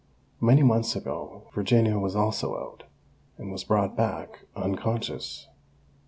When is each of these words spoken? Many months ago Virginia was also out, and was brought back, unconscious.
Many 0.39 0.63
months 0.63 0.95
ago 0.95 1.43
Virginia 1.53 1.99
was 1.99 2.15
also 2.15 2.57
out, 2.57 2.85
and 3.37 3.51
was 3.51 3.63
brought 3.63 3.95
back, 3.95 4.47
unconscious. 4.55 5.45